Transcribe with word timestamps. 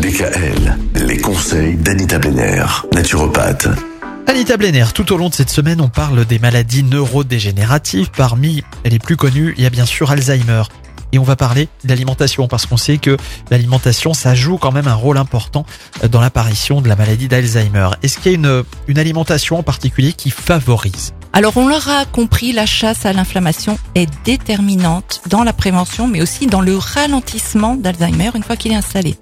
DKL, 0.00 0.78
les 1.06 1.18
conseils 1.18 1.74
d'Anita 1.74 2.18
Benner, 2.18 2.64
naturopathe. 2.94 3.68
Anita 4.26 4.56
Blenner, 4.56 4.86
tout 4.94 5.12
au 5.12 5.18
long 5.18 5.28
de 5.28 5.34
cette 5.34 5.50
semaine, 5.50 5.78
on 5.82 5.90
parle 5.90 6.24
des 6.24 6.38
maladies 6.38 6.84
neurodégénératives. 6.84 8.10
Parmi 8.16 8.64
les 8.86 8.98
plus 8.98 9.16
connues, 9.16 9.54
il 9.58 9.62
y 9.62 9.66
a 9.66 9.70
bien 9.70 9.84
sûr 9.84 10.10
Alzheimer. 10.10 10.62
Et 11.12 11.18
on 11.18 11.22
va 11.22 11.36
parler 11.36 11.68
d'alimentation 11.84 12.48
parce 12.48 12.64
qu'on 12.64 12.78
sait 12.78 12.96
que 12.96 13.18
l'alimentation, 13.50 14.14
ça 14.14 14.34
joue 14.34 14.56
quand 14.56 14.72
même 14.72 14.88
un 14.88 14.94
rôle 14.94 15.18
important 15.18 15.66
dans 16.10 16.22
l'apparition 16.22 16.80
de 16.80 16.88
la 16.88 16.96
maladie 16.96 17.28
d'Alzheimer. 17.28 17.90
Est-ce 18.02 18.18
qu'il 18.18 18.32
y 18.32 18.34
a 18.34 18.38
une, 18.38 18.64
une 18.88 18.98
alimentation 18.98 19.58
en 19.58 19.62
particulier 19.62 20.14
qui 20.14 20.30
favorise? 20.30 21.12
Alors 21.34 21.56
on 21.58 21.68
l'aura 21.68 22.06
compris, 22.06 22.52
la 22.52 22.66
chasse 22.66 23.04
à 23.04 23.12
l'inflammation 23.12 23.78
est 23.94 24.08
déterminante 24.24 25.20
dans 25.28 25.44
la 25.44 25.52
prévention, 25.52 26.08
mais 26.08 26.22
aussi 26.22 26.46
dans 26.46 26.60
le 26.60 26.76
ralentissement 26.76 27.76
d'Alzheimer 27.76 28.30
une 28.34 28.42
fois 28.42 28.56
qu'il 28.56 28.72
est 28.72 28.76
installé. 28.76 29.16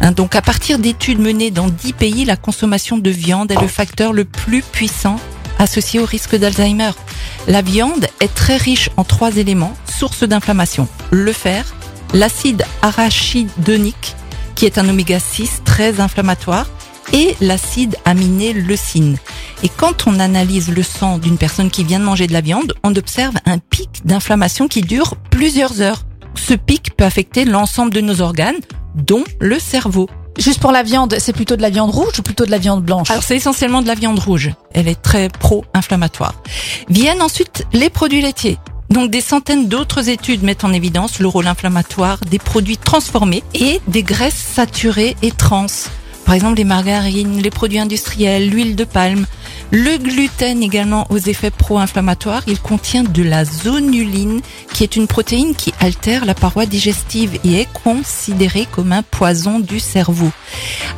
Hein, 0.00 0.12
Donc 0.12 0.34
à 0.34 0.42
partir 0.42 0.78
d'études 0.78 1.18
menées 1.18 1.50
dans 1.50 1.68
10 1.68 1.92
pays, 1.92 2.24
la 2.24 2.36
consommation 2.36 2.98
de 2.98 3.10
viande 3.10 3.50
est 3.52 3.60
le 3.60 3.66
facteur 3.68 4.12
le 4.12 4.24
plus 4.24 4.62
puissant 4.62 5.16
associé 5.58 6.00
au 6.00 6.06
risque 6.06 6.36
d'Alzheimer. 6.36 6.92
La 7.46 7.62
viande 7.62 8.06
est 8.20 8.34
très 8.34 8.56
riche 8.56 8.90
en 8.96 9.04
trois 9.04 9.36
éléments, 9.36 9.74
sources 9.86 10.24
d'inflammation. 10.24 10.88
Le 11.10 11.32
fer, 11.32 11.74
l'acide 12.14 12.64
arachidonique, 12.82 14.16
qui 14.54 14.66
est 14.66 14.78
un 14.78 14.88
oméga 14.88 15.20
6 15.20 15.62
très 15.64 16.00
inflammatoire, 16.00 16.66
et 17.12 17.36
l'acide 17.40 17.96
aminé 18.04 18.52
leucine. 18.52 19.18
Et 19.62 19.68
quand 19.68 20.06
on 20.06 20.20
analyse 20.20 20.70
le 20.70 20.82
sang 20.82 21.18
d'une 21.18 21.38
personne 21.38 21.70
qui 21.70 21.84
vient 21.84 21.98
de 21.98 22.04
manger 22.04 22.26
de 22.26 22.32
la 22.32 22.40
viande, 22.40 22.74
on 22.82 22.94
observe 22.94 23.34
un 23.44 23.58
pic 23.58 24.00
d'inflammation 24.04 24.68
qui 24.68 24.80
dure 24.80 25.16
plusieurs 25.30 25.82
heures. 25.82 26.04
Ce 26.34 26.54
pic 26.54 26.96
peut 26.96 27.04
affecter 27.04 27.44
l'ensemble 27.44 27.92
de 27.92 28.00
nos 28.00 28.20
organes, 28.20 28.60
dont 28.94 29.24
le 29.40 29.58
cerveau. 29.58 30.08
Juste 30.38 30.60
pour 30.60 30.72
la 30.72 30.82
viande, 30.82 31.16
c'est 31.18 31.32
plutôt 31.32 31.56
de 31.56 31.62
la 31.62 31.70
viande 31.70 31.90
rouge 31.90 32.18
ou 32.18 32.22
plutôt 32.22 32.46
de 32.46 32.50
la 32.50 32.58
viande 32.58 32.82
blanche 32.82 33.10
Alors 33.10 33.22
c'est 33.22 33.36
essentiellement 33.36 33.82
de 33.82 33.86
la 33.86 33.94
viande 33.94 34.18
rouge. 34.18 34.50
Elle 34.72 34.88
est 34.88 35.00
très 35.00 35.28
pro-inflammatoire. 35.28 36.34
Viennent 36.88 37.22
ensuite 37.22 37.66
les 37.72 37.90
produits 37.90 38.22
laitiers. 38.22 38.58
Donc 38.90 39.10
des 39.10 39.20
centaines 39.20 39.68
d'autres 39.68 40.08
études 40.08 40.42
mettent 40.42 40.64
en 40.64 40.72
évidence 40.72 41.20
le 41.20 41.28
rôle 41.28 41.46
inflammatoire 41.46 42.18
des 42.28 42.38
produits 42.38 42.76
transformés 42.76 43.44
et 43.54 43.80
des 43.86 44.02
graisses 44.02 44.34
saturées 44.34 45.16
et 45.22 45.30
trans. 45.30 45.66
Par 46.24 46.34
exemple 46.34 46.56
les 46.56 46.64
margarines, 46.64 47.40
les 47.40 47.50
produits 47.50 47.78
industriels, 47.78 48.48
l'huile 48.48 48.76
de 48.76 48.84
palme. 48.84 49.26
Le 49.72 49.98
gluten 49.98 50.64
également 50.64 51.06
aux 51.10 51.18
effets 51.18 51.52
pro-inflammatoires, 51.52 52.42
il 52.48 52.60
contient 52.60 53.04
de 53.04 53.22
la 53.22 53.44
zonuline 53.44 54.40
qui 54.74 54.82
est 54.82 54.96
une 54.96 55.06
protéine 55.06 55.54
qui 55.54 55.72
altère 55.78 56.24
la 56.24 56.34
paroi 56.34 56.66
digestive 56.66 57.38
et 57.44 57.60
est 57.60 57.68
considérée 57.84 58.66
comme 58.72 58.90
un 58.90 59.04
poison 59.04 59.60
du 59.60 59.78
cerveau. 59.78 60.32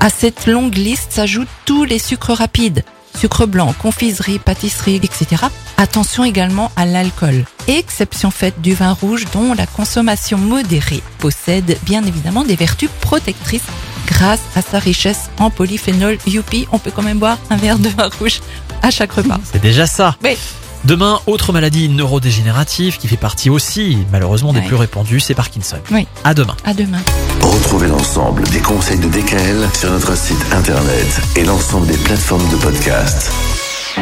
À 0.00 0.08
cette 0.08 0.46
longue 0.46 0.76
liste 0.76 1.12
s'ajoutent 1.12 1.48
tous 1.66 1.84
les 1.84 1.98
sucres 1.98 2.32
rapides, 2.32 2.82
sucre 3.14 3.44
blanc, 3.44 3.74
confiserie, 3.78 4.38
pâtisserie, 4.38 4.96
etc. 4.96 5.44
Attention 5.76 6.24
également 6.24 6.72
à 6.74 6.86
l'alcool. 6.86 7.44
Exception 7.68 8.30
faite 8.30 8.62
du 8.62 8.72
vin 8.72 8.92
rouge 8.92 9.26
dont 9.34 9.52
la 9.52 9.66
consommation 9.66 10.38
modérée 10.38 11.02
possède 11.18 11.76
bien 11.82 12.04
évidemment 12.04 12.44
des 12.44 12.56
vertus 12.56 12.88
protectrices 13.02 13.68
grâce 14.06 14.40
à 14.56 14.62
sa 14.62 14.78
richesse 14.78 15.30
en 15.38 15.50
polyphénol. 15.50 16.18
Youpi, 16.26 16.66
on 16.72 16.78
peut 16.78 16.90
quand 16.94 17.02
même 17.02 17.18
boire 17.18 17.38
un 17.50 17.56
verre 17.56 17.78
de 17.78 17.88
vin 17.88 18.08
rouge 18.18 18.40
à 18.82 18.90
chaque 18.90 19.12
repas. 19.12 19.38
C'est 19.52 19.62
déjà 19.62 19.86
ça. 19.86 20.16
Oui. 20.24 20.36
Demain, 20.84 21.20
autre 21.28 21.52
maladie 21.52 21.88
neurodégénérative 21.88 22.98
qui 22.98 23.06
fait 23.06 23.16
partie 23.16 23.50
aussi, 23.50 23.98
malheureusement, 24.10 24.52
des 24.52 24.58
Ouais. 24.58 24.66
plus 24.66 24.74
répandues, 24.74 25.20
c'est 25.20 25.34
Parkinson. 25.34 25.76
Oui. 25.92 26.08
À 26.24 26.34
demain. 26.34 26.56
À 26.64 26.74
demain. 26.74 26.98
Retrouvez 27.40 27.86
l'ensemble 27.86 28.42
des 28.48 28.58
conseils 28.58 28.98
de 28.98 29.06
DKL 29.08 29.68
sur 29.78 29.90
notre 29.92 30.16
site 30.16 30.44
internet 30.52 31.20
et 31.36 31.44
l'ensemble 31.44 31.86
des 31.86 31.96
plateformes 31.98 32.48
de 32.50 32.56
podcast. 32.56 33.30